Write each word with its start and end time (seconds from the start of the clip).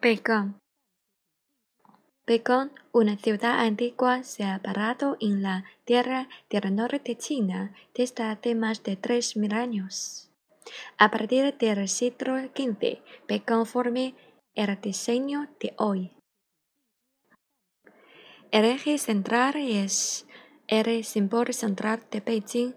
Pekón. 0.00 0.60
Pekón, 2.24 2.70
una 2.92 3.16
ciudad 3.16 3.58
antigua, 3.58 4.22
se 4.22 4.44
ha 4.44 4.60
parado 4.62 5.16
en 5.18 5.42
la 5.42 5.64
tierra 5.84 6.28
del 6.48 6.76
norte 6.76 7.00
de 7.04 7.18
China 7.18 7.74
desde 7.96 8.22
hace 8.22 8.54
más 8.54 8.84
de 8.84 8.96
3.000 8.96 9.52
años. 9.52 10.30
A 10.98 11.10
partir 11.10 11.52
del 11.58 11.88
siglo 11.88 12.38
XV, 12.38 13.02
Pekón 13.26 13.66
forma 13.66 14.12
el 14.54 14.80
diseño 14.80 15.48
de 15.58 15.74
hoy. 15.78 16.12
El 18.52 18.66
eje 18.66 18.98
central 18.98 19.56
es 19.56 20.28
el 20.68 21.02
símbolo 21.02 21.52
central 21.52 22.04
de 22.12 22.20
Beijing. 22.20 22.74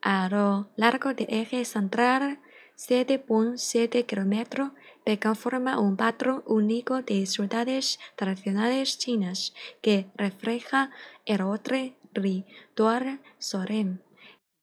A 0.00 0.26
lo 0.30 0.70
largo 0.76 1.12
del 1.12 1.26
eje 1.28 1.66
central 1.66 2.40
7.7 2.76 4.06
kilómetros, 4.06 4.72
Pekón 5.04 5.36
forma 5.36 5.80
un 5.80 5.96
patrón 5.96 6.42
único 6.46 7.02
de 7.02 7.26
ciudades 7.26 7.98
tradicionales 8.16 8.98
chinas 8.98 9.52
que 9.80 10.06
refleja 10.14 10.90
el 11.26 11.42
otro 11.42 11.76
ritual 12.12 13.20
solemne. 13.38 13.98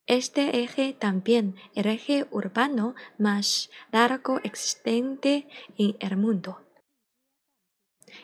Este 0.08 0.64
eje 0.64 0.94
también 0.94 1.56
el 1.76 1.86
eje 1.86 2.26
urbano 2.32 2.96
más 3.20 3.70
largo 3.92 4.40
existente 4.44 5.48
en 5.78 5.96
el 6.00 6.18
mundo. 6.18 6.66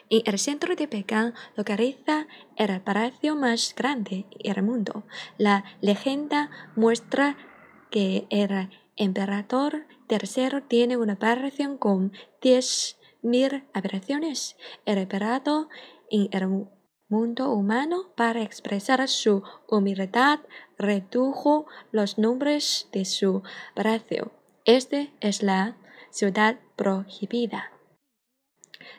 En 0.09 0.21
el 0.25 0.39
centro 0.39 0.75
de 0.75 0.87
Pekán 0.87 1.35
localiza 1.55 2.27
el 2.55 2.81
palacio 2.81 3.35
más 3.35 3.75
grande 3.75 4.25
del 4.43 4.63
mundo. 4.63 5.03
La 5.37 5.63
leyenda 5.81 6.49
muestra 6.75 7.37
que 7.91 8.25
el 8.29 8.69
emperador 8.95 9.85
tercero 10.07 10.63
tiene 10.63 10.97
una 10.97 11.13
aparición 11.13 11.77
con 11.77 12.11
10.000 12.41 13.65
habitaciones. 13.73 14.55
El 14.85 14.99
emperador 14.99 15.67
en 16.09 16.29
el 16.31 16.67
mundo 17.07 17.51
humano 17.51 18.13
para 18.15 18.41
expresar 18.41 19.07
su 19.07 19.43
humildad 19.67 20.39
redujo 20.77 21.67
los 21.91 22.17
nombres 22.17 22.89
de 22.91 23.05
su 23.05 23.43
palacio. 23.75 24.31
Este 24.65 25.13
es 25.19 25.43
la 25.43 25.77
ciudad 26.09 26.59
prohibida. 26.75 27.74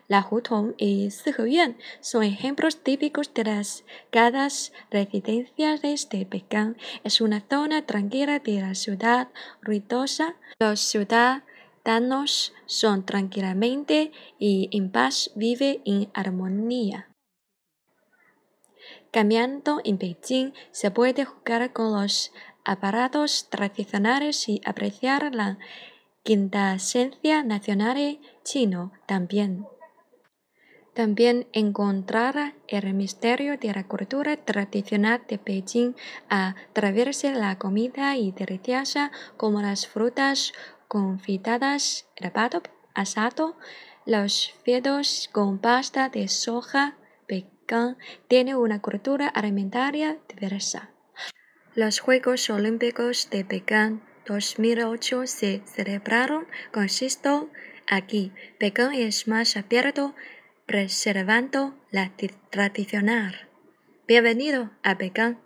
La 0.09 0.27
Hutong 0.29 0.75
y 0.79 1.11
Siheyuan 1.11 1.77
son 2.01 2.23
ejemplos 2.23 2.83
típicos 2.83 3.35
de 3.35 3.45
las 3.45 3.85
casas 4.11 4.73
residenciales 4.91 6.09
de 6.11 6.25
Pekán. 6.27 6.77
Es 7.03 7.21
una 7.21 7.43
zona 7.51 7.87
tranquila 7.87 8.39
de 8.39 8.61
la 8.61 8.75
ciudad 8.75 9.29
ruidosa. 9.61 10.37
Los 10.61 10.81
ciudadanos 10.81 12.55
son 12.67 13.05
tranquilamente 13.05 14.13
y 14.39 14.69
en 14.73 14.93
paz, 14.93 15.33
viven 15.35 15.83
en 15.85 16.09
armonía. 16.15 17.09
Cambiando 19.11 19.81
en 19.83 19.99
Beijing, 19.99 20.53
se 20.71 20.91
puede 20.93 21.25
jugar 21.25 21.73
con 21.73 21.93
los 21.93 22.33
aparatos 22.65 23.49
tradicionales 23.51 24.49
y 24.49 24.61
apreciar 24.65 25.35
la 25.35 25.59
quintasencia 26.23 27.43
nacional 27.43 28.21
chino 28.45 28.93
también. 29.07 29.67
También 30.97 31.47
encontrar 31.53 32.55
el 32.69 32.95
misterio 32.95 33.59
de 33.59 33.71
la 33.75 33.87
cultura 33.87 34.39
tradicional 34.39 35.21
de 35.29 35.37
Beijing 35.37 35.95
a 36.31 36.55
través 36.73 37.21
de 37.21 37.33
la 37.33 37.59
comida 37.59 38.17
y 38.17 38.33
deliciosa 38.33 39.13
como 39.37 39.61
las 39.61 39.87
frutas 39.87 40.55
confitadas, 40.89 42.07
el 42.17 42.33
pato 42.33 42.63
asado, 42.95 43.59
los 44.07 44.55
fideos 44.65 45.29
con 45.33 45.59
pasta 45.59 46.09
de 46.09 46.29
soja. 46.29 46.97
Pekán 47.27 47.99
tiene 48.27 48.57
una 48.57 48.81
cultura 48.81 49.29
alimentaria 49.29 50.17
diversa. 50.35 50.89
Los 51.75 52.01
Juegos 52.01 52.49
Olímpicos 52.49 53.29
de 53.29 53.45
Pekán 53.45 54.01
2008 54.25 55.27
se 55.27 55.63
celebraron 55.67 56.47
con 56.73 56.89
aquí. 57.87 58.33
Pekán 58.59 58.95
es 58.95 59.29
más 59.29 59.59
abierto 59.59 60.15
preservando 60.67 61.75
la 61.93 62.13
tradicional. 62.51 63.49
Bienvenido 64.09 64.71
a 64.83 64.99
Pekán. 64.99 65.46